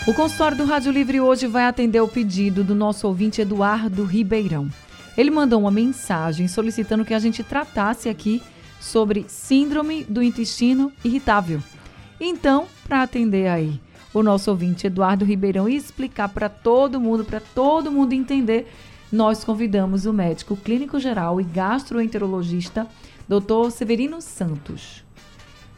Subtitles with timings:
[0.08, 4.70] O consultório do Rádio Livre hoje vai atender o pedido do nosso ouvinte Eduardo Ribeirão.
[5.18, 8.42] Ele mandou uma mensagem solicitando que a gente tratasse aqui
[8.80, 11.62] sobre síndrome do intestino irritável.
[12.20, 13.80] Então, para atender aí
[14.14, 18.72] o nosso ouvinte Eduardo Ribeirão e explicar para todo mundo, para todo mundo entender,
[19.12, 22.88] nós convidamos o médico clínico geral e gastroenterologista,
[23.28, 23.72] Dr.
[23.72, 25.04] Severino Santos.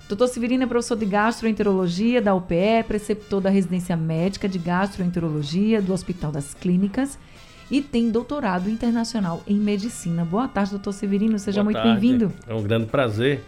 [0.10, 0.28] Dr.
[0.28, 6.32] Severino é professor de gastroenterologia da UPE, preceptor da residência médica de gastroenterologia do Hospital
[6.32, 7.18] das Clínicas
[7.70, 10.24] e tem doutorado internacional em medicina.
[10.24, 12.32] Boa tarde, doutor Severino, seja Boa muito bem-vindo.
[12.48, 13.44] É um grande prazer.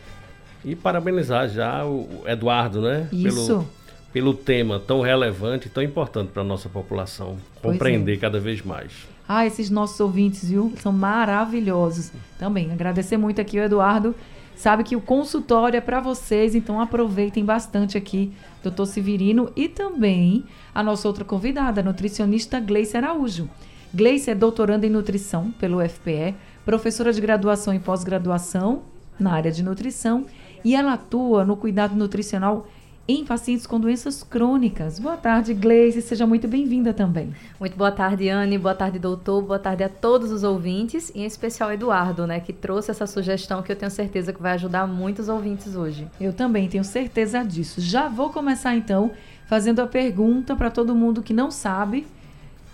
[0.63, 3.07] E parabenizar já o Eduardo, né?
[3.13, 3.47] Isso.
[3.47, 3.69] Pelo,
[4.11, 8.17] pelo tema tão relevante e tão importante para a nossa população compreender é.
[8.17, 8.91] cada vez mais.
[9.27, 10.73] Ah, esses nossos ouvintes, viu?
[10.81, 12.11] São maravilhosos.
[12.37, 14.13] Também agradecer muito aqui o Eduardo.
[14.55, 20.43] Sabe que o consultório é para vocês, então aproveitem bastante aqui, doutor Severino, e também
[20.75, 23.49] a nossa outra convidada, a nutricionista Gleice Araújo.
[23.91, 28.83] Gleice é doutoranda em nutrição pelo UFPE, professora de graduação e pós-graduação
[29.19, 30.27] na área de nutrição,
[30.63, 32.67] e ela atua no cuidado nutricional
[33.07, 34.99] em pacientes com doenças crônicas.
[34.99, 37.33] Boa tarde, Gleice, seja muito bem-vinda também.
[37.59, 41.25] Muito boa tarde, Anne, boa tarde, doutor, boa tarde a todos os ouvintes, e em
[41.25, 45.27] especial Eduardo, né, que trouxe essa sugestão que eu tenho certeza que vai ajudar muitos
[45.27, 46.07] ouvintes hoje.
[46.21, 47.81] Eu também tenho certeza disso.
[47.81, 49.09] Já vou começar então
[49.47, 52.05] fazendo a pergunta para todo mundo que não sabe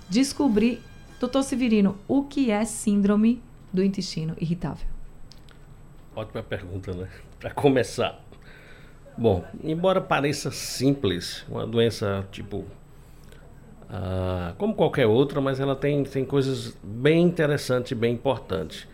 [0.09, 0.81] descobrir,
[1.25, 3.41] doutor Severino, o que é síndrome
[3.73, 4.85] do intestino irritável?
[6.15, 7.07] Ótima pergunta, né?
[7.39, 8.23] Para começar.
[9.17, 12.59] Bom, embora pareça simples, uma doença tipo.
[13.87, 18.87] Uh, como qualquer outra, mas ela tem, tem coisas bem interessantes e bem importantes.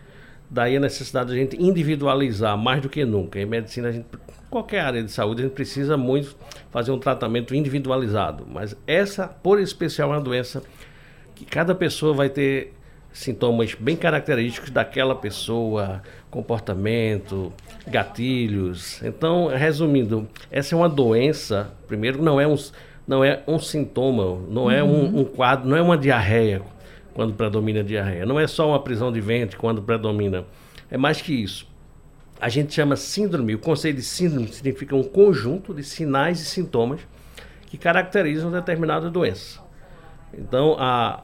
[0.50, 3.39] Daí a necessidade de a gente individualizar mais do que nunca.
[3.39, 4.05] Em medicina, a gente,
[4.50, 6.35] qualquer área de saúde, a gente precisa muito
[6.69, 8.45] fazer um tratamento individualizado.
[8.50, 10.61] Mas essa, por especial, é uma doença
[11.41, 12.72] que cada pessoa vai ter
[13.12, 17.52] sintomas bem característicos daquela pessoa, comportamento,
[17.88, 19.02] gatilhos.
[19.02, 22.56] Então, resumindo, essa é uma doença, primeiro, não é um,
[23.07, 24.72] não é um sintoma, não uhum.
[24.72, 25.19] é um, uhum.
[25.22, 26.62] um, quadro, não é uma diarreia
[27.13, 30.46] quando predomina a diarreia, não é só uma prisão de ventre quando predomina,
[30.91, 31.68] é mais que isso.
[32.40, 37.02] A gente chama síndrome, o conceito de síndrome significa um conjunto de sinais e sintomas
[37.66, 39.59] que caracterizam determinada doença.
[40.34, 41.23] Então, a,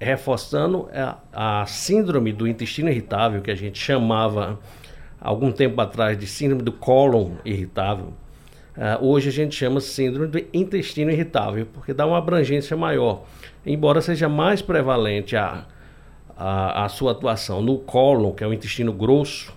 [0.00, 4.58] reforçando a, a síndrome do intestino irritável, que a gente chamava
[5.20, 8.12] algum tempo atrás de síndrome do cólon irritável.
[8.76, 13.24] Uh, hoje a gente chama síndrome do intestino irritável, porque dá uma abrangência maior.
[13.64, 15.64] Embora seja mais prevalente a,
[16.36, 19.54] a, a sua atuação no cólon, que é o intestino grosso,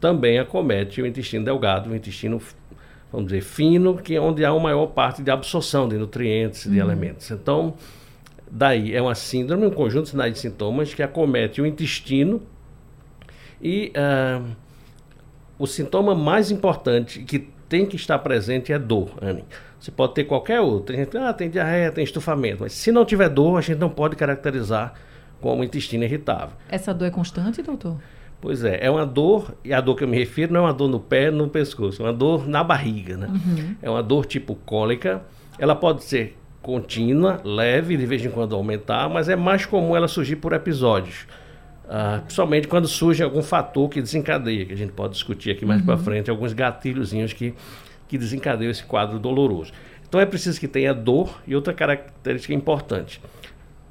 [0.00, 2.40] também acomete o intestino delgado, o intestino,
[3.12, 6.70] vamos dizer, fino, que é onde há uma maior parte de absorção de nutrientes, de
[6.70, 6.84] uhum.
[6.84, 7.30] elementos.
[7.30, 7.74] Então,
[8.50, 12.42] Daí é uma síndrome, um conjunto de sinais de sintomas que acomete o intestino
[13.60, 14.44] e uh,
[15.58, 19.44] o sintoma mais importante que tem que estar presente é dor, Anne.
[19.80, 20.94] Você pode ter qualquer outro.
[20.94, 23.90] Tem gente, ah, tem diarreia, tem estufamento, mas se não tiver dor, a gente não
[23.90, 24.94] pode caracterizar
[25.40, 26.56] como intestino irritável.
[26.68, 27.98] Essa dor é constante, doutor?
[28.40, 30.72] Pois é, é uma dor, e a dor que eu me refiro não é uma
[30.72, 33.28] dor no pé, no pescoço, é uma dor na barriga, né?
[33.28, 33.76] Uhum.
[33.80, 35.22] É uma dor tipo cólica.
[35.58, 40.08] Ela pode ser contínua, leve, de vez em quando aumentar, mas é mais comum ela
[40.08, 41.26] surgir por episódios.
[41.84, 45.80] Uh, principalmente quando surge algum fator que desencadeia, que a gente pode discutir aqui mais
[45.80, 45.86] uhum.
[45.86, 47.54] para frente, alguns gatilhozinhos que,
[48.08, 49.70] que desencadeiam esse quadro doloroso.
[50.08, 53.20] Então é preciso que tenha dor e outra característica importante,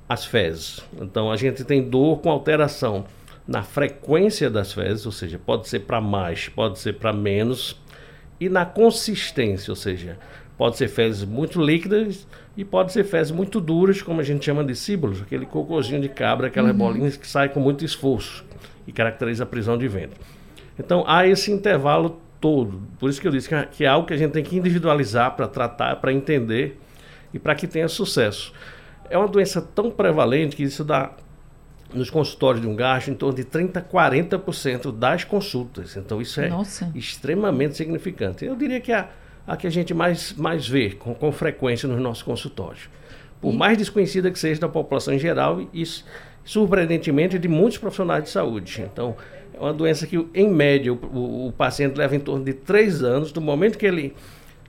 [0.10, 0.82] as fezes.
[1.00, 3.06] Então a gente tem dor com alteração
[3.48, 7.80] na frequência das fezes, ou seja, pode ser para mais, pode ser para menos,
[8.40, 10.18] e na consistência, ou seja,
[10.64, 12.26] pode ser fezes muito líquidas
[12.56, 16.08] e pode ser fezes muito duras, como a gente chama de síbolos, aquele cocôzinho de
[16.08, 16.78] cabra, aquelas uhum.
[16.78, 18.46] bolinhas que saem com muito esforço
[18.88, 20.18] e caracteriza a prisão de ventre.
[20.80, 22.82] Então há esse intervalo todo.
[22.98, 25.36] Por isso que eu disse que, que é algo que a gente tem que individualizar
[25.36, 26.80] para tratar, para entender
[27.34, 28.54] e para que tenha sucesso.
[29.10, 31.12] É uma doença tão prevalente que isso dá
[31.94, 35.98] nos consultórios de um gasto em torno de 30 a 40% das consultas.
[35.98, 36.90] Então isso é Nossa.
[36.96, 38.46] extremamente significante.
[38.46, 39.10] Eu diria que a
[39.46, 42.90] a que a gente mais, mais vê com, com frequência nos nossos consultórios.
[43.42, 43.58] Por e...
[43.58, 46.06] mais desconhecida que seja da população em geral, isso,
[46.44, 48.82] surpreendentemente, de muitos profissionais de saúde.
[48.92, 49.16] Então,
[49.54, 53.32] é uma doença que, em média, o, o paciente leva em torno de três anos,
[53.32, 54.16] do momento que ele,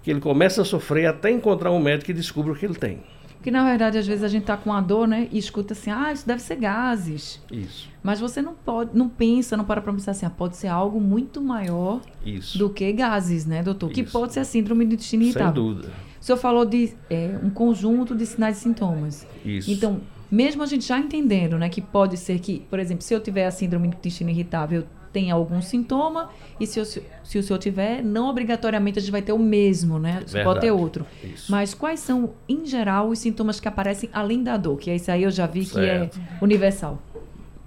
[0.03, 3.00] que ele começa a sofrer, até encontrar um médico que descubra o que ele tem.
[3.44, 5.29] Que na verdade, às vezes a gente está com a dor, né?
[5.31, 7.43] E escuta assim, ah, isso deve ser gases.
[7.52, 7.91] Isso.
[8.02, 10.99] Mas você não pode, não pensa, não para para pensar assim, ah, pode ser algo
[10.99, 12.56] muito maior Isso.
[12.56, 13.91] do que gases, né, doutor?
[13.91, 14.12] Que Isso.
[14.12, 15.62] pode ser a síndrome do intestino Sem irritável.
[15.62, 15.93] dúvida.
[16.19, 19.26] O senhor falou de é, um conjunto de sinais e sintomas.
[19.44, 19.70] Isso.
[19.70, 20.00] Então,
[20.31, 23.44] mesmo a gente já entendendo, né, que pode ser que, por exemplo, se eu tiver
[23.44, 26.29] a síndrome do intestino irritável, eu tenha algum sintoma,
[26.61, 29.99] e se, eu- se o senhor tiver, não obrigatoriamente a gente vai ter o mesmo,
[29.99, 30.23] né?
[30.27, 31.07] Você pode ter outro.
[31.23, 31.51] Isso.
[31.51, 34.77] Mas quais são, em geral, os sintomas que aparecem além da dor?
[34.77, 36.19] Que esse aí eu já vi Certo.
[36.19, 37.01] que é universal.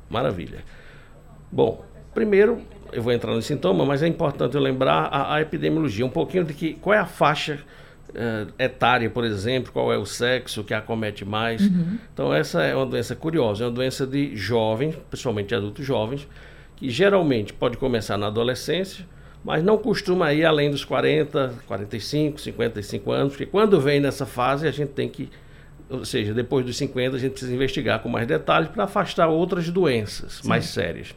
[0.09, 0.59] Maravilha.
[1.51, 1.83] Bom,
[2.13, 2.59] primeiro
[2.91, 6.43] eu vou entrar no sintoma, mas é importante eu lembrar a, a epidemiologia, um pouquinho
[6.43, 7.59] de que qual é a faixa
[8.15, 11.61] eh, etária, por exemplo, qual é o sexo que acomete mais.
[12.13, 16.25] Então essa é uma doença curiosa, é uma doença de jovens, principalmente de adultos jovens,
[16.77, 19.05] que geralmente pode começar na adolescência,
[19.43, 24.67] mas não costuma ir além dos 40, 45, 55 anos, porque quando vem nessa fase
[24.67, 25.29] a gente tem que
[25.89, 29.69] ou seja, depois dos 50 a gente precisa investigar com mais detalhes para afastar outras
[29.69, 31.15] doenças mais sérias.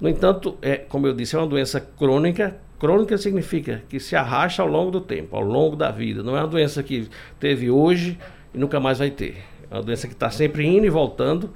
[0.00, 2.56] No entanto, é, como eu disse, é uma doença crônica.
[2.80, 6.24] Crônica significa que se arrasta ao longo do tempo, ao longo da vida.
[6.24, 7.08] Não é uma doença que
[7.38, 8.18] teve hoje
[8.52, 9.36] e nunca mais vai ter.
[9.70, 11.50] É uma doença que está sempre indo e voltando,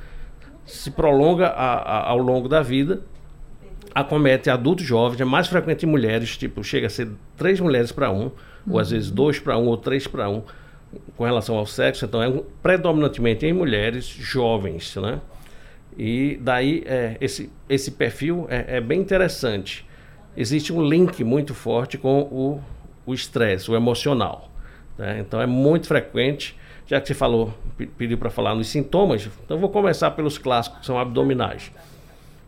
[0.65, 3.01] se prolonga a- a- ao longo da vida,
[4.01, 8.11] acomete adultos jovens, é mais frequente em mulheres, tipo, chega a ser três mulheres para
[8.11, 8.31] um,
[8.69, 10.43] ou às vezes dois para um, ou três para um,
[11.17, 15.21] com relação ao sexo, então é predominantemente em mulheres jovens, né?
[15.97, 19.85] E daí é, esse, esse perfil é, é bem interessante.
[20.37, 22.61] Existe um link muito forte com o
[23.05, 24.51] o estresse, o emocional.
[24.99, 25.19] né?
[25.21, 26.55] Então é muito frequente,
[26.87, 30.81] já que você falou, pe- pediu para falar nos sintomas, então vou começar pelos clássicos,
[30.81, 31.73] que são abdominais.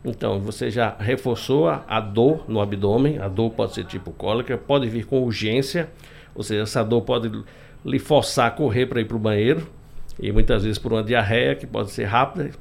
[0.03, 4.57] Então, você já reforçou a, a dor no abdômen, a dor pode ser tipo cólica,
[4.57, 5.89] pode vir com urgência,
[6.33, 7.31] ou seja, essa dor pode
[7.85, 9.67] lhe forçar a correr para ir para o banheiro,
[10.19, 12.51] e muitas vezes por uma diarreia, que pode ser rápida.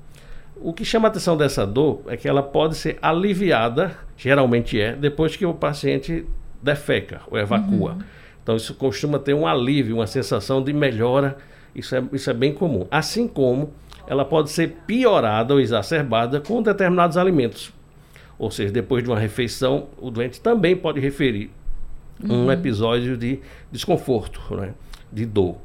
[0.57, 4.95] O que chama a atenção dessa dor é que ela pode ser aliviada, geralmente é,
[4.95, 6.27] depois que o paciente
[6.63, 7.97] defeca ou evacua.
[8.43, 11.39] Então, isso costuma ter um alívio, uma sensação de melhora,
[11.75, 12.87] isso é, isso é bem comum.
[12.91, 13.73] Assim como
[14.11, 17.73] ela pode ser piorada ou exacerbada com determinados alimentos.
[18.37, 21.53] Ou seja, depois de uma refeição, o doente também pode referir
[22.21, 23.39] um episódio de
[23.71, 24.75] desconforto, né?
[25.13, 25.59] de dor.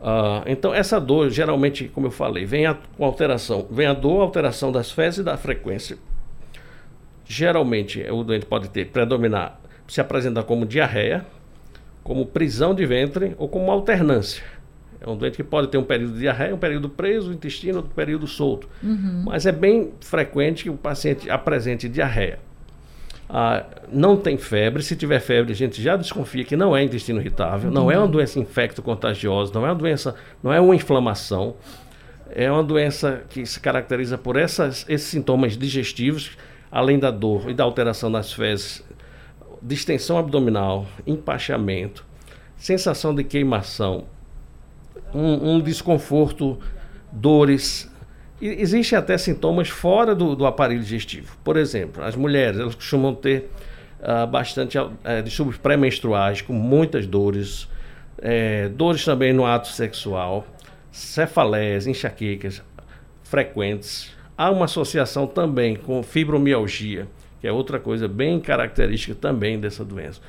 [0.00, 4.20] Ah, então, essa dor, geralmente, como eu falei, vem a, com alteração, vem a dor,
[4.20, 5.96] alteração das fezes e da frequência.
[7.24, 11.24] Geralmente, o doente pode ter, predominar, se apresentar como diarreia,
[12.02, 14.42] como prisão de ventre ou como alternância.
[15.04, 17.78] É um doente que pode ter um período de diarreia, um período preso, o intestino,
[17.78, 18.68] outro período solto.
[19.24, 22.38] Mas é bem frequente que o paciente apresente diarreia.
[23.34, 27.18] Ah, não tem febre, se tiver febre a gente já desconfia que não é intestino
[27.18, 31.56] irritável, não é uma doença infecto-contagiosa, não é uma doença, não é uma inflamação,
[32.30, 36.36] é uma doença que se caracteriza por essas, esses sintomas digestivos,
[36.70, 38.84] além da dor e da alteração nas fezes,
[39.62, 42.04] distensão abdominal, empachamento,
[42.56, 44.04] sensação de queimação,
[45.14, 46.58] um, um desconforto,
[47.10, 47.90] dores.
[48.40, 51.36] E existem até sintomas fora do, do aparelho digestivo.
[51.44, 53.50] Por exemplo, as mulheres elas costumam ter
[54.02, 57.68] ah, bastante ah, distúrbios pré-menstruais, com muitas dores,
[58.18, 60.44] eh, dores também no ato sexual,
[60.90, 62.60] cefaleias, enxaquecas
[63.22, 64.12] frequentes.
[64.36, 67.06] Há uma associação também com fibromialgia,
[67.40, 70.20] que é outra coisa bem característica também dessa doença.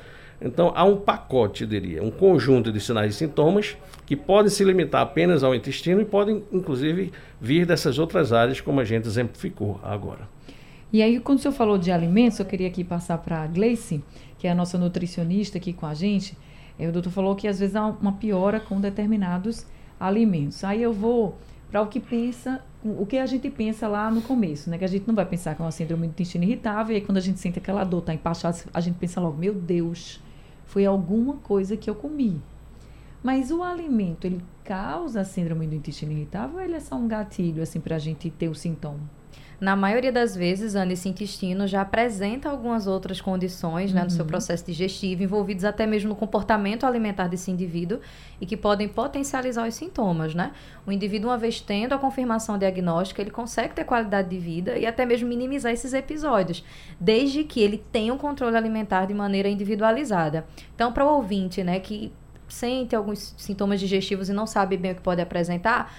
[0.44, 4.62] Então, há um pacote, eu diria, um conjunto de sinais e sintomas que podem se
[4.62, 7.10] limitar apenas ao intestino e podem, inclusive,
[7.40, 10.28] vir dessas outras áreas, como a gente exemplificou agora.
[10.92, 14.04] E aí, quando o senhor falou de alimentos, eu queria aqui passar para a Gleice,
[14.38, 16.36] que é a nossa nutricionista aqui com a gente.
[16.78, 19.66] Eh, o doutor falou que às vezes há uma piora com determinados
[19.98, 20.62] alimentos.
[20.62, 21.38] Aí eu vou
[21.70, 24.76] para o que pensa, o que a gente pensa lá no começo, né?
[24.76, 27.04] Que a gente não vai pensar que é uma síndrome do intestino irritável, e aí
[27.04, 30.20] quando a gente sente aquela dor, tá empachado, a gente pensa logo, meu Deus,
[30.66, 32.40] foi alguma coisa que eu comi.
[33.22, 37.08] Mas o alimento, ele causa a síndrome do intestino irritável ou ele é só um
[37.08, 39.00] gatilho, assim, para a gente ter o sintoma?
[39.60, 44.24] Na maioria das vezes, Ana, esse intestino já apresenta algumas outras condições né, no seu
[44.24, 48.00] processo digestivo, envolvidos até mesmo no comportamento alimentar desse indivíduo
[48.40, 50.52] e que podem potencializar os sintomas, né?
[50.86, 54.86] O indivíduo, uma vez tendo a confirmação diagnóstica, ele consegue ter qualidade de vida e
[54.86, 56.64] até mesmo minimizar esses episódios,
[56.98, 60.44] desde que ele tenha um controle alimentar de maneira individualizada.
[60.74, 62.12] Então, para o ouvinte, né, que
[62.48, 65.92] sente alguns sintomas digestivos e não sabe bem o que pode apresentar,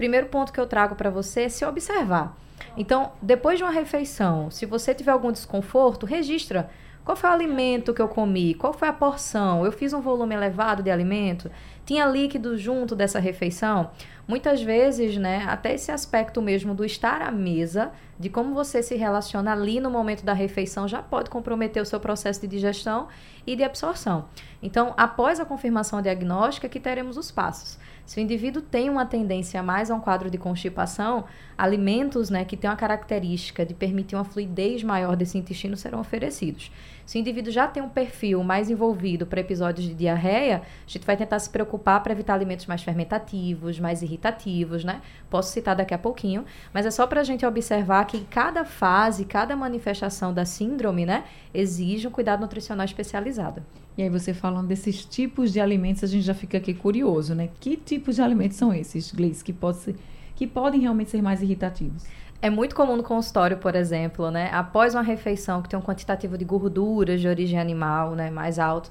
[0.00, 2.34] primeiro ponto que eu trago para você é se observar.
[2.74, 6.70] Então, depois de uma refeição, se você tiver algum desconforto, registra
[7.04, 8.54] qual foi o alimento que eu comi?
[8.54, 9.62] Qual foi a porção?
[9.62, 11.50] Eu fiz um volume elevado de alimento?
[11.84, 13.90] Tinha líquido junto dessa refeição?
[14.26, 18.94] Muitas vezes, né, até esse aspecto mesmo do estar à mesa, de como você se
[18.94, 23.08] relaciona ali no momento da refeição, já pode comprometer o seu processo de digestão
[23.46, 24.26] e de absorção.
[24.62, 27.78] Então, após a confirmação diagnóstica, que teremos os passos.
[28.10, 31.26] Se o indivíduo tem uma tendência mais a um quadro de constipação,
[31.56, 36.72] alimentos né, que têm uma característica de permitir uma fluidez maior desse intestino serão oferecidos.
[37.06, 41.06] Se o indivíduo já tem um perfil mais envolvido para episódios de diarreia, a gente
[41.06, 45.00] vai tentar se preocupar para evitar alimentos mais fermentativos, mais irritativos, né?
[45.30, 49.24] Posso citar daqui a pouquinho, mas é só para a gente observar que cada fase,
[49.24, 51.22] cada manifestação da síndrome, né,
[51.54, 53.62] exige um cuidado nutricional especializado.
[54.00, 57.50] E aí você falando desses tipos de alimentos, a gente já fica aqui curioso, né?
[57.60, 59.94] Que tipos de alimentos são esses, Gleice, que, pode ser,
[60.34, 62.06] que podem realmente ser mais irritativos?
[62.40, 64.48] É muito comum no consultório, por exemplo, né?
[64.54, 68.90] Após uma refeição que tem um quantitativo de gorduras de origem animal, né, mais alto,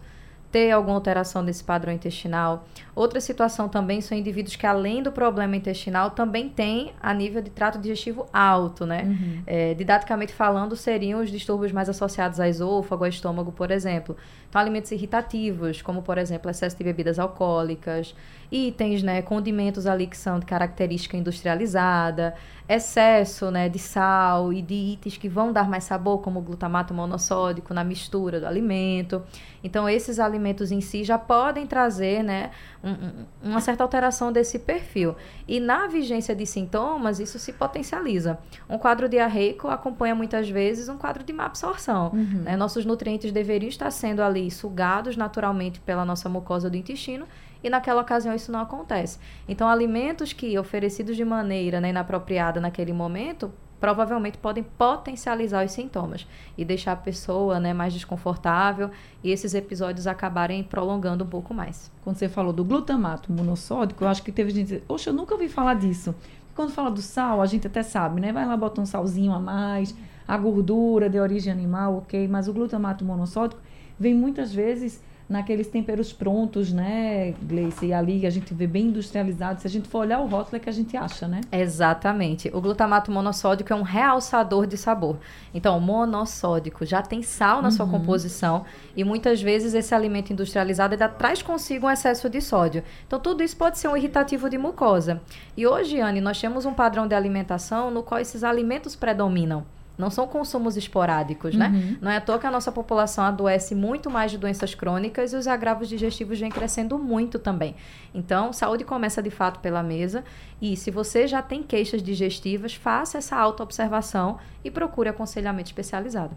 [0.52, 2.68] ter alguma alteração desse padrão intestinal.
[2.96, 7.50] Outra situação também são indivíduos que, além do problema intestinal, também têm a nível de
[7.50, 9.04] trato digestivo alto, né?
[9.04, 9.44] Uhum.
[9.46, 14.18] É, didaticamente falando, seriam os distúrbios mais associados a esôfago, a estômago, por exemplo.
[14.50, 18.16] Então, alimentos irritativos, como, por exemplo, excesso de bebidas alcoólicas,
[18.52, 22.34] itens, né, condimentos ali que são de característica industrializada,
[22.68, 26.94] excesso, né, de sal e de itens que vão dar mais sabor, como o glutamato
[26.94, 29.22] monossódico na mistura do alimento.
[29.64, 32.50] Então, esses alimentos em si já podem trazer, né,
[32.84, 35.16] um, uma certa alteração desse perfil.
[35.48, 38.40] E na vigência de sintomas, isso se potencializa.
[38.68, 42.12] Um quadro diarreico acompanha muitas vezes um quadro de má absorção.
[42.14, 42.44] Uhum.
[42.44, 42.56] Né?
[42.56, 47.26] Nossos nutrientes deveriam estar sendo ali sugados naturalmente pela nossa mucosa do intestino
[47.64, 49.20] e naquela ocasião isso não acontece.
[49.48, 56.28] Então, alimentos que oferecidos de maneira né, inapropriada naquele momento provavelmente podem potencializar os sintomas
[56.58, 58.92] e deixar a pessoa né, mais desconfortável
[59.24, 61.90] e esses episódios acabarem prolongando um pouco mais.
[62.04, 65.34] Quando você falou do glutamato monossódico, eu acho que teve gente dizer, oxe, eu nunca
[65.34, 66.14] ouvi falar disso.
[66.54, 68.34] Quando fala do sal, a gente até sabe, né?
[68.34, 69.96] Vai lá, bota um salzinho a mais,
[70.30, 73.60] a gordura de origem animal, ok, mas o glutamato monossódico
[74.00, 77.88] vem muitas vezes naqueles temperos prontos, né, Gleice?
[77.88, 79.60] E ali a gente vê bem industrializado.
[79.60, 81.42] Se a gente for olhar o rótulo, é que a gente acha, né?
[81.52, 82.48] Exatamente.
[82.54, 85.18] O glutamato monossódico é um realçador de sabor.
[85.52, 87.72] Então, monossódico já tem sal na uhum.
[87.72, 92.84] sua composição e muitas vezes esse alimento industrializado ainda traz consigo um excesso de sódio.
[93.08, 95.22] Então, tudo isso pode ser um irritativo de mucosa.
[95.58, 99.66] E hoje, Anne, nós temos um padrão de alimentação no qual esses alimentos predominam.
[100.00, 101.68] Não são consumos esporádicos, né?
[101.68, 101.74] uhum.
[101.74, 101.98] né?
[102.02, 105.36] Não é à toa que a nossa população adoece muito mais de doenças crônicas e
[105.36, 107.76] os agravos digestivos vêm crescendo muito também.
[108.16, 110.24] Então, saúde começa de fato pela mesa.
[110.62, 116.36] E se você já tem queixas digestivas, faça essa autoobservação e procure aconselhamento especializado.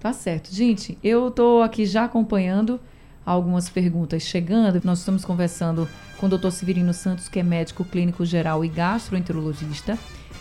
[0.00, 0.52] Tá certo.
[0.52, 2.80] Gente, eu estou aqui já acompanhando
[3.24, 4.80] algumas perguntas chegando.
[4.84, 6.50] Nós estamos conversando com o Dr.
[6.50, 9.96] Severino Santos, que é médico clínico geral e gastroenterologista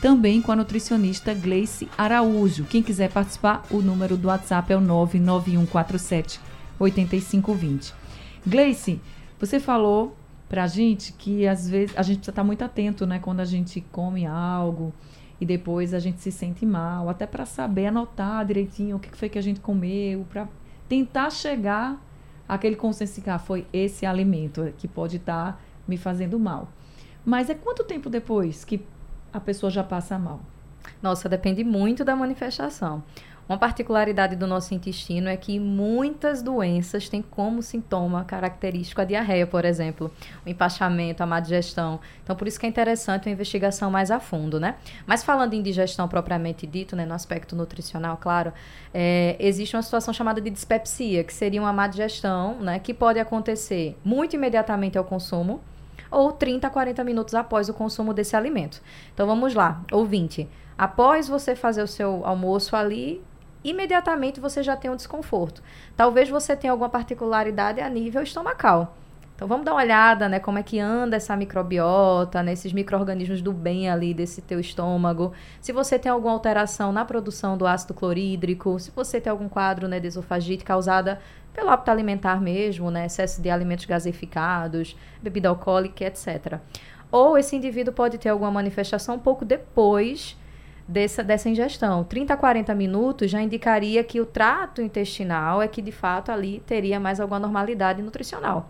[0.05, 2.65] também com a nutricionista Gleice Araújo.
[2.65, 6.39] Quem quiser participar, o número do WhatsApp é o 99147
[6.77, 7.91] 8520.
[8.45, 9.01] Gleice,
[9.39, 10.15] você falou
[10.47, 13.81] pra gente que às vezes a gente precisa estar muito atento, né, quando a gente
[13.91, 14.93] come algo
[15.41, 19.27] e depois a gente se sente mal, até para saber anotar direitinho o que foi
[19.27, 20.47] que a gente comeu, para
[20.88, 22.00] tentar chegar
[22.47, 26.69] àquele consenso que ah, foi esse alimento que pode estar me fazendo mal.
[27.25, 28.85] Mas é quanto tempo depois que
[29.36, 30.39] a pessoa já passa mal?
[31.01, 33.04] Nossa, depende muito da manifestação.
[33.48, 39.46] Uma particularidade do nosso intestino é que muitas doenças têm como sintoma característico a diarreia,
[39.46, 40.10] por exemplo,
[40.44, 42.00] o empachamento, a má digestão.
[42.24, 44.75] Então, por isso que é interessante uma investigação mais a fundo, né?
[45.06, 48.51] Mas falando em digestão propriamente dito, né, no aspecto nutricional, claro,
[48.92, 53.20] é, existe uma situação chamada de dispepsia, que seria uma má digestão, né, que pode
[53.20, 55.62] acontecer muito imediatamente ao consumo,
[56.15, 58.81] ou 30 a 40 minutos após o consumo desse alimento.
[59.13, 60.50] Então vamos lá, ouvinte.
[60.77, 63.22] Após você fazer o seu almoço ali,
[63.63, 65.62] imediatamente você já tem um desconforto.
[65.95, 68.95] Talvez você tenha alguma particularidade a nível estomacal.
[69.36, 73.51] Então vamos dar uma olhada, né, como é que anda essa microbiota, né, micro-organismos do
[73.51, 75.34] bem ali desse teu estômago.
[75.60, 79.89] Se você tem alguma alteração na produção do ácido clorídrico, se você tem algum quadro,
[79.89, 81.19] né, de esofagite causada
[81.55, 86.59] pelo hábito alimentar mesmo, né, excesso de alimentos gaseificados, bebida alcoólica, etc.
[87.12, 90.38] Ou esse indivíduo pode ter alguma manifestação um pouco depois
[90.88, 92.03] dessa, dessa ingestão.
[92.03, 96.62] 30 a 40 minutos já indicaria que o trato intestinal é que de fato ali
[96.65, 98.69] teria mais alguma normalidade nutricional.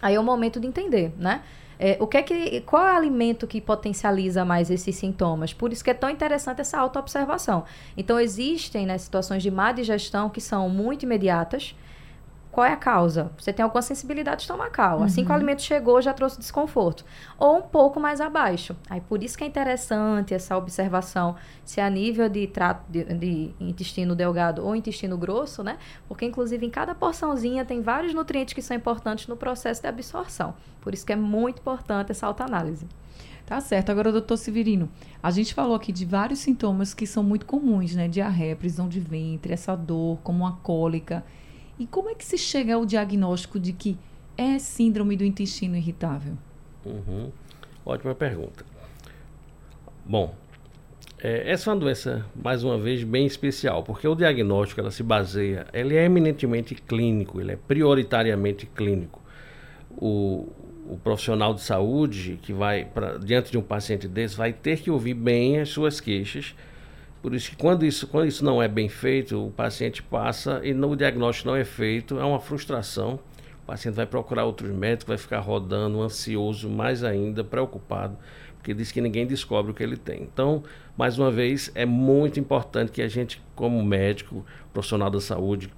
[0.00, 1.42] Aí é o momento de entender, né?
[1.78, 5.52] É, o que é que, qual é o alimento que potencializa mais esses sintomas?
[5.52, 7.64] Por isso que é tão interessante essa autoobservação.
[7.96, 11.74] Então, existem né, situações de má digestão que são muito imediatas,
[12.52, 13.32] qual é a causa?
[13.38, 14.98] Você tem alguma sensibilidade estomacal.
[14.98, 15.04] Uhum.
[15.04, 15.36] Assim que o uhum.
[15.36, 17.02] alimento chegou, já trouxe desconforto.
[17.38, 18.76] Ou um pouco mais abaixo.
[18.90, 23.54] Aí por isso que é interessante essa observação se a nível de trato de, de,
[23.58, 25.78] intestino delgado ou intestino grosso, né?
[26.06, 30.54] Porque inclusive em cada porçãozinha tem vários nutrientes que são importantes no processo de absorção.
[30.82, 32.86] Por isso que é muito importante essa autoanálise.
[33.46, 33.90] Tá certo.
[33.90, 34.90] Agora, doutor Severino,
[35.22, 38.08] a gente falou aqui de vários sintomas que são muito comuns, né?
[38.08, 41.24] Diarreia, prisão de ventre, essa dor, como a cólica.
[41.78, 43.98] E como é que se chega ao diagnóstico de que
[44.36, 46.36] é síndrome do intestino irritável?
[46.84, 47.30] Uhum.
[47.84, 48.64] Ótima pergunta.
[50.04, 50.34] Bom,
[51.22, 55.02] é, essa é uma doença, mais uma vez, bem especial, porque o diagnóstico ela se
[55.02, 59.20] baseia, ele é eminentemente clínico, ele é prioritariamente clínico.
[59.96, 60.48] O,
[60.88, 64.90] o profissional de saúde que vai pra, diante de um paciente desse vai ter que
[64.90, 66.54] ouvir bem as suas queixas
[67.22, 70.74] por isso que quando isso, quando isso não é bem feito, o paciente passa e
[70.74, 73.20] no diagnóstico não é feito, é uma frustração.
[73.62, 78.18] O paciente vai procurar outros médicos, vai ficar rodando, ansioso, mais ainda, preocupado,
[78.56, 80.20] porque diz que ninguém descobre o que ele tem.
[80.22, 80.64] Então,
[80.98, 85.70] mais uma vez, é muito importante que a gente, como médico, profissional da saúde,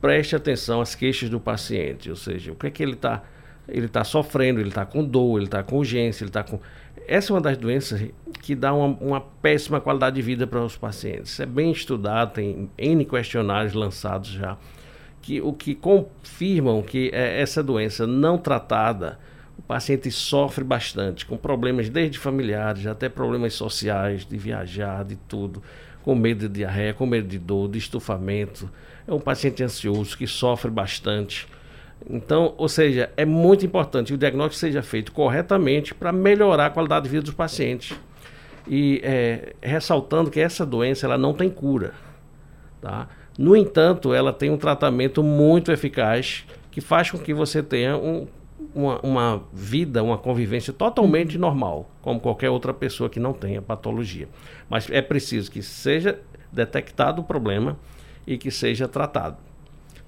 [0.00, 3.22] preste atenção às queixas do paciente, ou seja, o que é que ele está
[3.68, 6.58] ele está sofrendo, ele está com dor, ele está com urgência, ele está com
[7.06, 10.76] essa é uma das doenças que dá uma, uma péssima qualidade de vida para os
[10.76, 11.38] pacientes.
[11.38, 14.56] É bem estudado, tem N questionários lançados já,
[15.20, 19.18] que o que confirmam que é, essa doença não tratada,
[19.56, 25.62] o paciente sofre bastante, com problemas desde familiares até problemas sociais, de viajar, de tudo,
[26.02, 28.68] com medo de diarreia, com medo de dor, de estufamento.
[29.06, 31.46] É um paciente ansioso que sofre bastante.
[32.08, 36.70] Então, ou seja, é muito importante que o diagnóstico seja feito corretamente para melhorar a
[36.70, 37.96] qualidade de vida dos pacientes.
[38.68, 41.94] E é, ressaltando que essa doença ela não tem cura.
[42.80, 43.08] Tá?
[43.38, 48.26] No entanto, ela tem um tratamento muito eficaz que faz com que você tenha um,
[48.74, 54.28] uma, uma, vida, uma convivência totalmente normal, como qualquer outra pessoa que não tenha patologia.
[54.68, 56.18] Mas é preciso que seja
[56.50, 57.78] detectado o problema
[58.26, 59.36] e que seja tratado.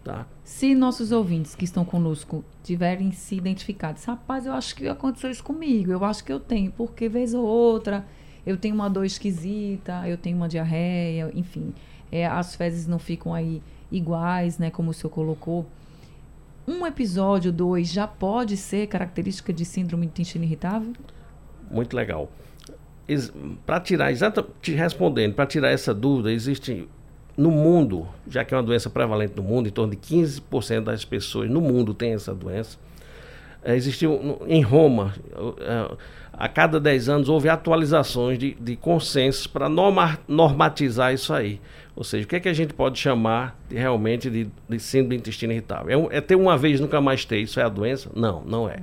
[0.05, 0.27] Tá?
[0.45, 5.43] Se nossos ouvintes que estão conosco tiverem se identificado, rapaz, eu acho que aconteceu isso
[5.43, 8.05] comigo, eu acho que eu tenho, porque vez ou outra
[8.45, 11.73] eu tenho uma dor esquisita, eu tenho uma diarreia, enfim,
[12.13, 15.67] é, as fezes não ficam aí iguais, né, como o senhor colocou.
[16.69, 20.93] Um episódio, dois, já pode ser característica de síndrome de intestino irritável?
[21.71, 22.31] Muito legal.
[23.65, 26.87] Para tirar, exatamente respondendo, para tirar essa dúvida, existe
[27.37, 31.05] no mundo, já que é uma doença prevalente no mundo, em torno de 15% das
[31.05, 32.79] pessoas no mundo têm essa doença.
[33.63, 35.15] É, existiu em Roma,
[35.61, 35.97] é,
[36.33, 39.69] a cada 10 anos houve atualizações de, de consensos para
[40.29, 41.61] normatizar isso aí.
[41.97, 45.17] Ou seja, o que é que a gente pode chamar de, realmente de, de síndrome
[45.17, 46.11] do intestino irritável?
[46.11, 48.11] É, é, ter uma vez nunca mais ter, isso é a doença?
[48.15, 48.79] Não, não é.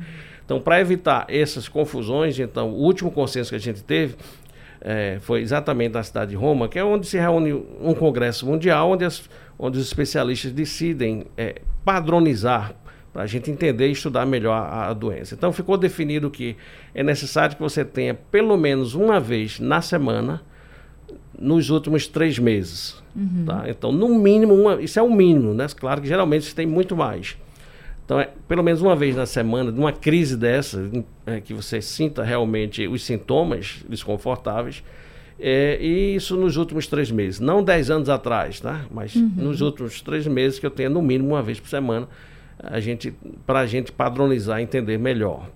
[0.46, 4.16] Então, para evitar essas confusões, então, o último consenso que a gente teve
[4.82, 8.92] é, foi exatamente na cidade de Roma, que é onde se reúne um congresso mundial,
[8.92, 12.74] onde, as, onde os especialistas decidem é, padronizar
[13.14, 15.36] para a gente entender e estudar melhor a, a, doença.
[15.36, 16.56] Então ficou definido que
[16.96, 20.42] é necessário que você tenha pelo menos uma vez na semana
[21.38, 23.02] nos últimos três meses.
[23.16, 23.46] Uhum.
[23.46, 23.66] Tá?
[23.68, 25.68] Então, no mínimo, uma, isso é o mínimo, né?
[25.78, 27.36] Claro que geralmente você tem muito mais.
[28.06, 30.90] Então, é, pelo menos uma vez na semana, numa crise dessa,
[31.26, 34.84] é, que você sinta realmente os sintomas desconfortáveis,
[35.40, 37.40] é, e isso nos últimos três meses.
[37.40, 38.86] Não dez anos atrás, tá?
[38.92, 39.32] Mas uhum.
[39.36, 42.08] nos últimos três meses que eu tenho no mínimo uma vez por semana,
[42.60, 43.14] a gente,
[43.46, 45.50] para a gente padronizar e entender melhor.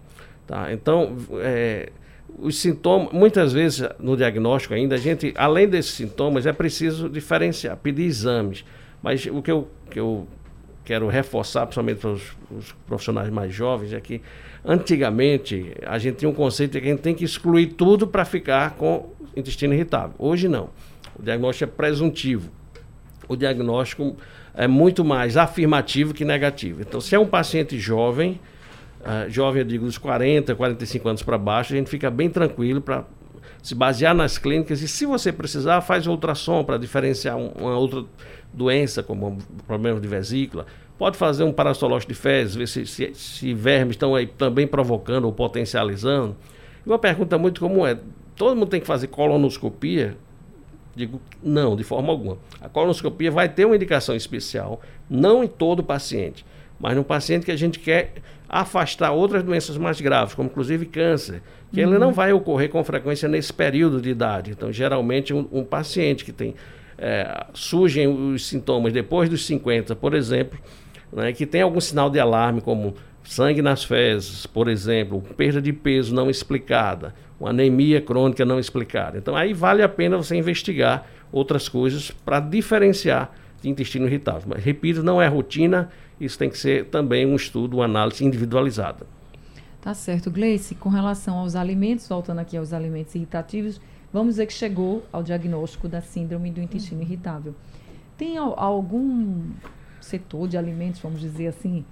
[0.48, 0.74] Tá?
[0.74, 1.92] Então, é,
[2.40, 7.78] os sintomas, muitas vezes no diagnóstico ainda, a gente, além desses sintomas, é preciso diferenciar,
[7.78, 8.66] pedir exames.
[9.02, 10.28] Mas o que eu, que eu
[10.86, 12.21] quero reforçar, principalmente para os,
[12.52, 14.21] os, profissionais mais jovens, é que
[14.63, 18.24] antigamente a gente tinha um conceito de que a gente tem que excluir tudo para
[18.24, 20.15] ficar com intestino irritável.
[20.17, 20.69] Hoje não.
[21.17, 22.52] O diagnóstico é presuntivo.
[23.28, 24.15] O diagnóstico
[24.54, 26.82] é muito mais afirmativo que negativo.
[26.82, 28.39] Então, se é um paciente jovem,
[29.02, 32.80] uh, jovem eu digo dos 40, 45 anos para baixo, a gente fica bem tranquilo
[32.80, 33.04] para
[33.65, 38.06] se basear nas clínicas e se você precisar, faz ultrassom para diferenciar uma outra
[38.56, 39.38] doença, como
[39.68, 40.65] problema de vesícula.
[40.98, 45.26] Pode fazer um parastológico de fezes, ver se, se, se vermes estão aí também provocando
[45.26, 46.36] ou potencializando.
[46.86, 47.98] E uma pergunta muito comum é:
[48.36, 50.15] todo mundo tem que fazer colonoscopia?
[50.96, 52.38] Digo, não, de forma alguma.
[52.62, 56.46] A colonoscopia vai ter uma indicação especial, não em todo paciente,
[56.80, 58.13] mas num paciente que a gente quer
[58.48, 61.41] afastar outras doenças mais graves, como inclusive câncer,
[61.74, 61.89] que uhum.
[61.89, 64.52] ele não vai ocorrer com frequência nesse período de idade.
[64.52, 66.56] Então, geralmente, um, um paciente que tem
[66.98, 70.60] é, surgem os sintomas depois dos 50, por exemplo,
[71.12, 75.74] né, que tem algum sinal de alarme, como sangue nas fezes, por exemplo, perda de
[75.74, 79.18] peso não explicada, uma anemia crônica não explicada.
[79.18, 84.44] Então, aí vale a pena você investigar outras coisas para diferenciar de intestino irritável.
[84.48, 89.06] Mas, repito, não é rotina, isso tem que ser também um estudo, uma análise individualizada.
[89.82, 90.32] Tá certo.
[90.32, 93.80] Gleice, com relação aos alimentos, voltando aqui aos alimentos irritativos,
[94.15, 97.06] vamos dizer que chegou ao diagnóstico da síndrome do intestino uhum.
[97.06, 97.54] irritável.
[98.17, 99.51] Tem algum
[99.99, 101.84] setor de alimentos, vamos dizer assim,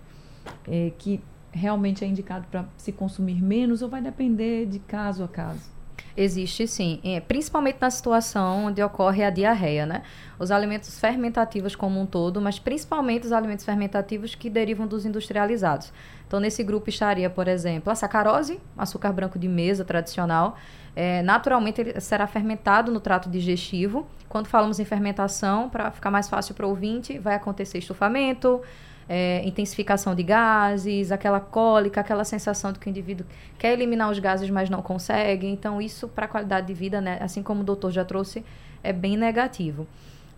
[0.66, 5.28] é, que realmente é indicado para se consumir menos ou vai depender de caso a
[5.28, 5.70] caso?
[6.16, 10.04] Existe sim, é, principalmente na situação onde ocorre a diarreia, né?
[10.38, 15.92] Os alimentos fermentativos como um todo, mas principalmente os alimentos fermentativos que derivam dos industrializados.
[16.28, 20.56] Então, nesse grupo estaria, por exemplo, a sacarose, açúcar branco de mesa tradicional.
[20.96, 24.06] É, naturalmente, ele será fermentado no trato digestivo.
[24.30, 28.62] Quando falamos em fermentação, para ficar mais fácil para o ouvinte, vai acontecer estufamento,
[29.08, 33.26] é, intensificação de gases, aquela cólica, aquela sensação de que o indivíduo
[33.58, 35.48] quer eliminar os gases, mas não consegue.
[35.48, 38.44] Então, isso para a qualidade de vida, né, assim como o doutor já trouxe,
[38.84, 39.88] é bem negativo.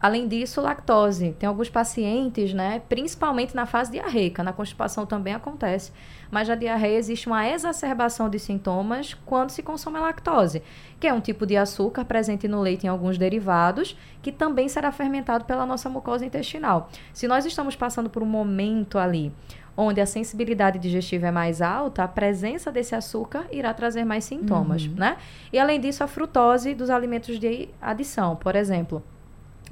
[0.06, 1.36] Além disso, lactose.
[1.40, 5.92] Tem alguns pacientes, né, principalmente na fase diarreica, na constipação também acontece,
[6.30, 10.62] mas na diarreia existe uma exacerbação de sintomas quando se consome a lactose,
[11.00, 14.92] que é um tipo de açúcar presente no leite em alguns derivados, que também será
[14.92, 16.88] fermentado pela nossa mucosa intestinal.
[17.12, 19.34] Se nós estamos passando por um momento ali
[19.76, 24.86] onde a sensibilidade digestiva é mais alta, a presença desse açúcar irá trazer mais sintomas,
[24.86, 24.94] uhum.
[24.98, 25.18] né?
[25.52, 29.04] E além disso, a frutose dos alimentos de adição, por exemplo,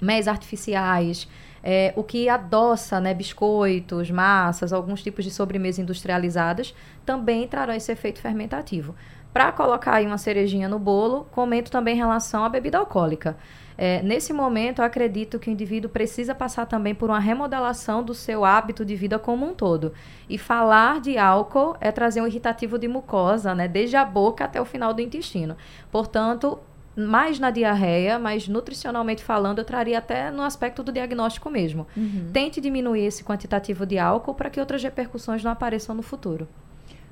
[0.04, 1.28] méis artificiais,
[1.63, 7.92] é, o que adoça né, biscoitos, massas, alguns tipos de sobremesas industrializadas, também trará esse
[7.92, 8.94] efeito fermentativo.
[9.32, 13.36] Para colocar aí uma cerejinha no bolo, comento também em relação à bebida alcoólica.
[13.76, 18.13] É, nesse momento, eu acredito que o indivíduo precisa passar também por uma remodelação do
[18.13, 19.94] seu hábito de vida como um todo.
[20.30, 24.62] E falar de álcool é trazer um irritativo de mucosa, né, desde a boca até
[24.62, 25.58] o final do intestino.
[25.92, 26.60] Portanto,
[26.96, 31.88] mais na diarreia, mas nutricionalmente falando, eu traria até no aspecto do diagnóstico mesmo.
[31.98, 32.30] Uhum.
[32.32, 36.48] Tente diminuir esse quantitativo de álcool para que outras repercussões não apareçam no futuro.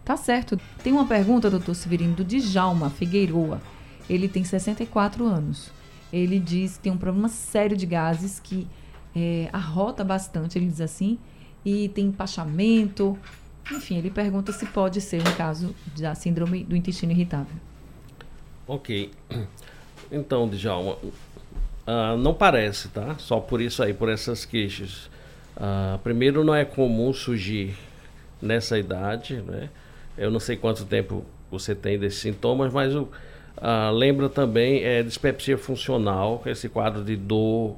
[0.05, 0.59] Tá certo.
[0.83, 3.61] Tem uma pergunta, doutor Severino, do Djalma Figueiroa.
[4.09, 5.71] Ele tem 64 anos.
[6.11, 8.67] Ele diz que tem um problema sério de gases que
[9.15, 11.17] é, arrota bastante, ele diz assim,
[11.63, 13.17] e tem empachamento.
[13.71, 17.55] Enfim, ele pergunta se pode ser um caso da síndrome do intestino irritável.
[18.67, 19.11] Ok.
[20.11, 23.15] Então, Djalma, uh, não parece, tá?
[23.17, 25.09] Só por isso aí, por essas queixas.
[25.55, 27.75] Uh, primeiro, não é comum surgir
[28.41, 29.69] nessa idade, né?
[30.17, 33.07] Eu não sei quanto tempo você tem desses sintomas, mas uh,
[33.93, 37.77] lembra também é, dispepsia funcional, é esse quadro de dor,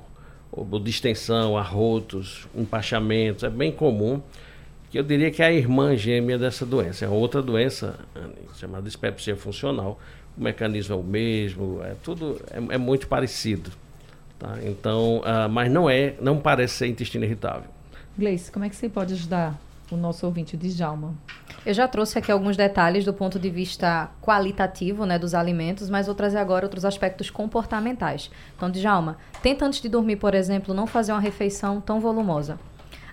[0.81, 4.21] distensão, arrotos, empachamentos, é bem comum.
[4.89, 7.05] Que eu diria que é a irmã gêmea dessa doença.
[7.05, 7.95] É outra doença
[8.55, 9.99] chamada dispepsia funcional,
[10.37, 13.71] o mecanismo é o mesmo, é tudo é, é muito parecido.
[14.37, 14.57] Tá?
[14.63, 17.69] Então, uh, mas não é, não parece ser intestino irritável.
[18.17, 19.57] Gleice, como é que você pode ajudar
[19.91, 21.13] o nosso ouvinte de Djalma?
[21.65, 26.07] Eu já trouxe aqui alguns detalhes do ponto de vista qualitativo né, dos alimentos, mas
[26.07, 28.29] vou trazer agora outros aspectos comportamentais.
[28.55, 32.59] Então, Djalma, tenta antes de dormir, por exemplo, não fazer uma refeição tão volumosa.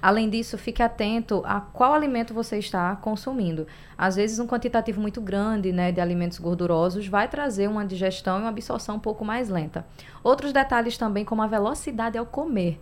[0.02, 3.66] Além disso, fique atento a qual alimento você está consumindo.
[3.98, 8.40] Às vezes, um quantitativo muito grande né, de alimentos gordurosos vai trazer uma digestão e
[8.40, 9.84] uma absorção um pouco mais lenta.
[10.22, 12.80] Outros detalhes também, como a velocidade ao comer.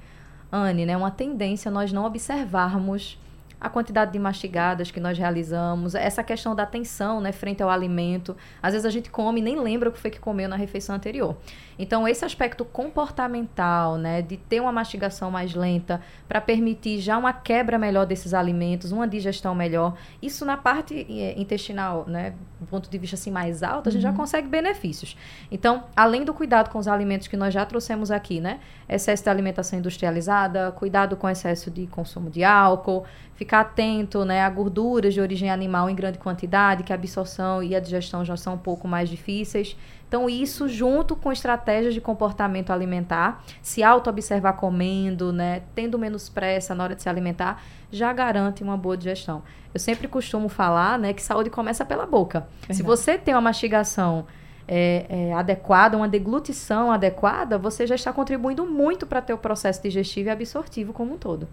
[0.51, 3.19] Anne, né, uma tendência nós não observarmos
[3.61, 8.37] a quantidade de mastigadas que nós realizamos, essa questão da atenção né, frente ao alimento.
[8.63, 10.95] Às vezes a gente come e nem lembra o que foi que comeu na refeição
[10.95, 11.37] anterior.
[11.79, 17.33] Então, esse aspecto comportamental, né, de ter uma mastigação mais lenta, para permitir já uma
[17.33, 22.91] quebra melhor desses alimentos, uma digestão melhor, isso na parte eh, intestinal, né, do ponto
[22.91, 24.11] de vista assim mais alto, a gente uhum.
[24.11, 25.17] já consegue benefícios.
[25.51, 29.31] Então, além do cuidado com os alimentos que nós já trouxemos aqui, né, excesso de
[29.31, 35.21] alimentação industrializada, cuidado com excesso de consumo de álcool, ficar atento né, a gorduras de
[35.21, 38.89] origem animal em grande quantidade, que a absorção e a digestão já são um pouco
[38.89, 39.77] mais difíceis.
[40.09, 46.75] Então, isso junto com estratégias de comportamento alimentar, se auto-observar comendo, né, tendo menos pressa
[46.75, 49.43] na hora de se alimentar, já garante uma boa digestão.
[49.73, 52.49] Eu sempre costumo falar né, que saúde começa pela boca.
[52.61, 52.77] Verdade.
[52.77, 54.27] Se você tem uma mastigação
[54.67, 59.83] é, é, adequada, uma deglutição adequada, você já está contribuindo muito para ter o processo
[59.83, 61.47] digestivo e absortivo como um todo.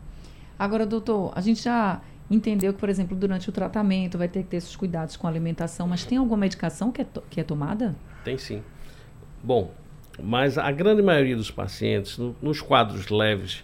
[0.58, 4.50] Agora, doutor, a gente já entendeu que, por exemplo, durante o tratamento vai ter que
[4.50, 7.96] ter esses cuidados com a alimentação, mas tem alguma medicação que é, que é tomada?
[8.24, 8.64] Tem sim.
[9.44, 9.72] Bom,
[10.22, 13.64] mas a grande maioria dos pacientes, no, nos quadros leves,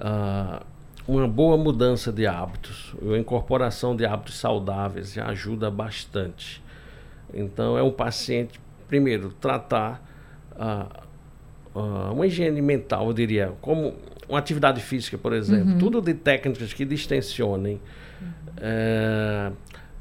[0.00, 0.64] uh,
[1.06, 6.62] uma boa mudança de hábitos, a incorporação de hábitos saudáveis já ajuda bastante.
[7.34, 10.02] Então, é um paciente, primeiro, tratar
[10.52, 13.94] uh, uh, uma higiene mental, eu diria, como
[14.32, 15.78] uma atividade física, por exemplo, uhum.
[15.78, 17.80] tudo de técnicas que distensionem.
[18.20, 18.28] Uhum.
[18.56, 19.52] É,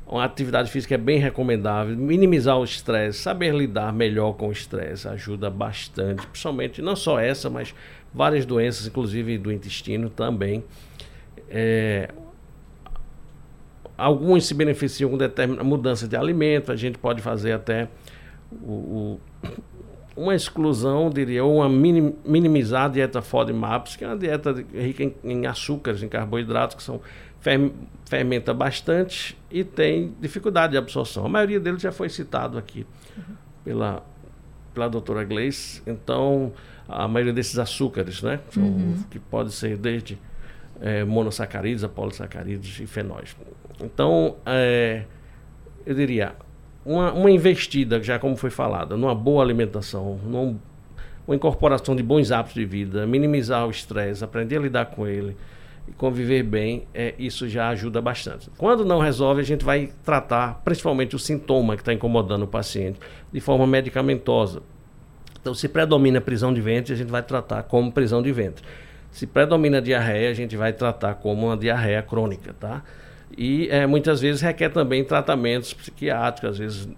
[0.08, 5.08] uma atividade física é bem recomendável, minimizar o estresse, saber lidar melhor com o estresse
[5.08, 7.74] ajuda bastante, principalmente não só essa, mas
[8.14, 10.64] várias doenças, inclusive do intestino também.
[11.50, 12.10] É,
[13.98, 17.90] alguns se beneficiam com determinada mudança de alimento, a gente pode fazer até
[18.52, 19.20] o, o
[20.16, 25.04] uma exclusão, diria, ou uma minim, minimizar a dieta FODMAPs, que é uma dieta rica
[25.04, 27.02] em, em açúcares, em carboidratos, que são
[28.06, 31.26] fermenta bastante e tem dificuldade de absorção.
[31.26, 32.86] A maioria deles já foi citado aqui
[33.18, 33.36] uhum.
[33.64, 34.06] pela,
[34.74, 35.82] pela doutora Gleice.
[35.88, 36.54] Então,
[36.88, 38.40] a maioria desses açúcares, né?
[38.52, 39.04] São, uhum.
[39.10, 40.20] Que pode ser desde
[40.80, 43.36] é, monossacarídeos a polissacarídeos e fenóis.
[43.82, 45.06] Então, é,
[45.86, 46.36] eu diria,
[46.86, 50.58] uma, uma investida, já como foi falado, numa boa alimentação, num,
[51.28, 55.36] uma incorporação de bons hábitos de vida, minimizar o estresse, aprender a lidar com ele
[55.88, 58.50] e conviver bem, é, isso já ajuda bastante.
[58.58, 63.00] Quando não resolve, a gente vai tratar principalmente o sintoma que está incomodando o paciente
[63.32, 64.62] de forma medicamentosa.
[65.40, 68.64] Então, se predomina prisão de ventre, a gente vai tratar como prisão de ventre.
[69.12, 72.84] Se predomina diarreia, a gente vai tratar como uma diarreia crônica, tá?
[73.38, 76.90] E é, muitas vezes requer também tratamentos psiquiátricos, às vezes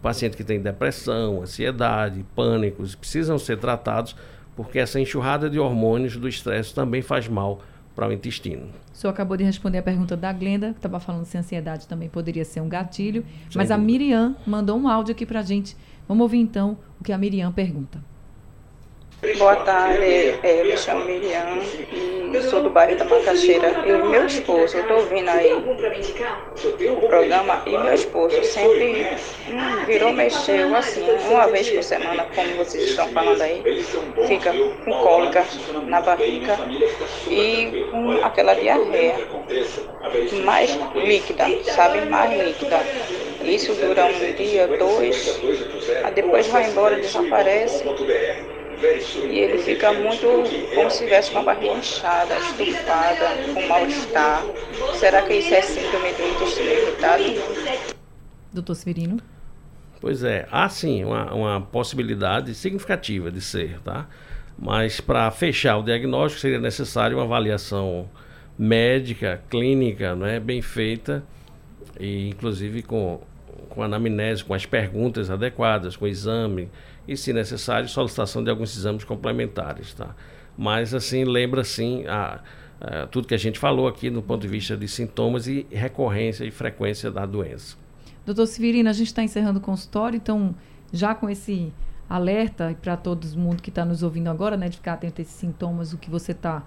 [0.00, 4.14] paciente que tem depressão, ansiedade, pânicos, precisam ser tratados
[4.56, 7.60] porque essa enxurrada de hormônios do estresse também faz mal
[7.94, 8.68] para o intestino.
[8.92, 12.08] O senhor acabou de responder a pergunta da Glenda, que estava falando se ansiedade também
[12.08, 13.74] poderia ser um gatilho, Sem mas dúvida.
[13.74, 15.76] a Miriam mandou um áudio aqui para a gente.
[16.06, 17.98] Vamos ouvir então o que a Miriam pergunta.
[19.32, 21.58] Boa tarde, é, eu me chamo Miriam
[21.90, 23.82] e sou do bairro da Macaxeira.
[23.86, 29.06] E meu esposo, eu estou ouvindo aí o programa e meu esposo sempre
[29.48, 33.62] hum, virou, mexeu assim, uma vez por semana, como vocês estão falando aí,
[34.26, 34.52] fica
[34.84, 35.44] com cólica
[35.86, 36.58] na barriga
[37.26, 39.26] e com aquela diarreia
[40.44, 42.02] mais líquida, sabe?
[42.02, 42.80] Mais líquida.
[43.42, 45.42] Isso dura um dia, dois,
[46.14, 47.84] depois vai embora, desaparece.
[48.84, 50.26] E ele fica muito
[50.74, 54.44] como se tivesse com a barriga inchada, estufada, com mal-estar.
[54.98, 57.24] Será que isso é síndrome do intestino irritado?
[58.52, 59.18] Doutor Severino?
[60.00, 64.06] Pois é, há sim uma, uma possibilidade significativa de ser, tá?
[64.58, 68.08] Mas para fechar o diagnóstico seria necessário uma avaliação
[68.58, 71.24] médica, clínica, né, bem feita,
[71.98, 73.20] e inclusive com,
[73.68, 76.68] com anamnese, com as perguntas adequadas, com o exame,
[77.06, 79.94] e, se necessário, solicitação de alguns exames complementares.
[79.94, 80.14] Tá?
[80.56, 82.40] Mas, assim, lembra, assim, a,
[82.80, 86.44] a, tudo que a gente falou aqui no ponto de vista de sintomas e recorrência
[86.44, 87.76] e frequência da doença.
[88.24, 90.54] Doutor Severino, a gente está encerrando o consultório, então,
[90.92, 91.72] já com esse
[92.08, 95.34] alerta para todo mundo que está nos ouvindo agora, né, de ficar atento a esses
[95.34, 96.62] sintomas, o que você está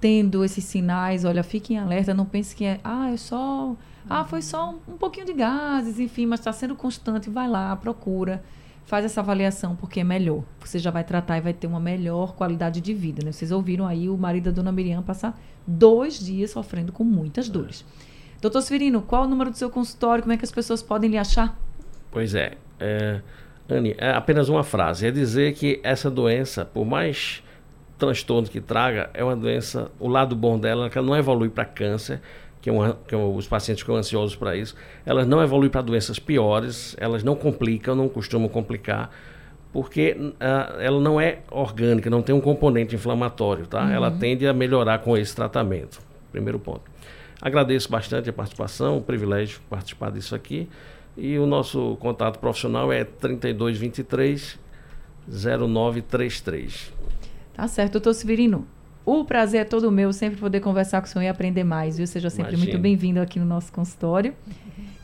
[0.00, 3.76] tendo, esses sinais, olha, fique em alerta, não pense que é, ah, é só,
[4.10, 7.74] ah, foi só um, um pouquinho de gases, enfim, mas está sendo constante, vai lá,
[7.76, 8.42] procura
[8.84, 10.42] faz essa avaliação porque é melhor.
[10.60, 13.24] Você já vai tratar e vai ter uma melhor qualidade de vida.
[13.24, 13.32] Né?
[13.32, 17.84] Vocês ouviram aí o marido da dona Miriam passar dois dias sofrendo com muitas dores.
[18.40, 20.22] Doutor Svirino, qual o número do seu consultório?
[20.22, 21.56] Como é que as pessoas podem lhe achar?
[22.10, 22.54] Pois é.
[22.80, 23.20] é
[23.68, 25.06] Anne, é apenas uma frase.
[25.06, 27.42] É dizer que essa doença, por mais
[27.96, 31.48] transtorno que traga, é uma doença, o lado bom dela é que ela não evolui
[31.48, 32.20] para câncer,
[32.62, 35.82] que, é uma, que é os pacientes ficam ansiosos para isso, elas não evoluem para
[35.82, 39.10] doenças piores, elas não complicam, não costumam complicar,
[39.72, 43.82] porque uh, ela não é orgânica, não tem um componente inflamatório, tá?
[43.82, 43.90] Uhum.
[43.90, 46.00] Ela tende a melhorar com esse tratamento.
[46.30, 46.82] Primeiro ponto.
[47.40, 50.68] Agradeço bastante a participação, o privilégio de participar disso aqui.
[51.16, 54.58] E o nosso contato profissional é 3223
[55.28, 56.92] 0933.
[57.54, 58.66] Tá certo, doutor Severino.
[59.04, 62.06] O prazer é todo meu, sempre poder conversar com o senhor e aprender mais, viu?
[62.06, 62.70] Seja sempre Imagina.
[62.70, 64.32] muito bem-vindo aqui no nosso consultório.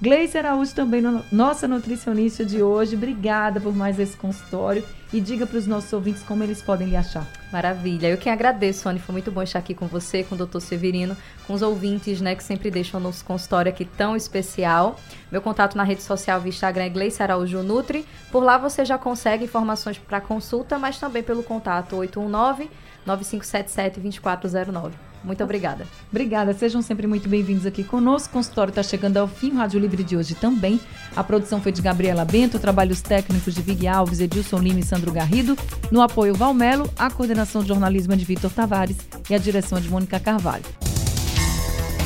[0.00, 2.94] Gleice Araújo também, no, nossa nutricionista de hoje.
[2.94, 4.84] Obrigada por mais esse consultório.
[5.12, 7.26] E diga para os nossos ouvintes como eles podem lhe achar.
[7.50, 8.06] Maravilha.
[8.06, 9.00] Eu que agradeço, Sônia.
[9.00, 12.36] Foi muito bom estar aqui com você, com o doutor Severino, com os ouvintes, né,
[12.36, 15.00] que sempre deixam o nosso consultório aqui tão especial.
[15.32, 18.06] Meu contato na rede social via Instagram é Gleice Araújo Nutri.
[18.30, 22.70] Por lá você já consegue informações para consulta, mas também pelo contato 819
[23.08, 25.08] 9577 2409.
[25.24, 25.86] Muito obrigada.
[26.10, 28.28] Obrigada, sejam sempre muito bem-vindos aqui conosco.
[28.28, 30.80] O consultório está chegando ao fim, o Rádio Livre de hoje também.
[31.16, 35.10] A produção foi de Gabriela Bento, trabalhos técnicos de Vig Alves, Edilson Lima e Sandro
[35.10, 35.56] Garrido.
[35.90, 38.96] No apoio, Valmelo, a coordenação de jornalismo é de Vitor Tavares
[39.28, 40.64] e a direção é de Mônica Carvalho.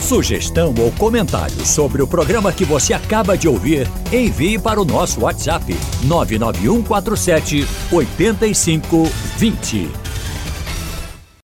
[0.00, 5.20] Sugestão ou comentário sobre o programa que você acaba de ouvir, envie para o nosso
[5.20, 5.64] WhatsApp
[6.04, 10.11] 99147 8520.